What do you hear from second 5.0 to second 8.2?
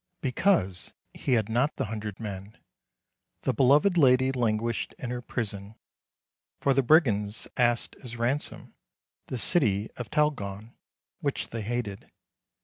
her prison, for the brigands asked as